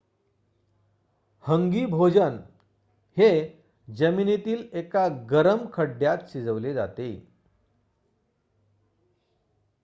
[1.45, 2.39] हंगी भोजन
[3.17, 3.29] हे
[3.87, 7.11] जमिनीमधील एका गरम खड्ड्यात शिजवले जाते